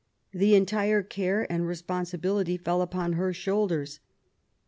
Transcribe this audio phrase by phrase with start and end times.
[0.31, 3.99] The entire care and re sponsibility fell upon her shoulders.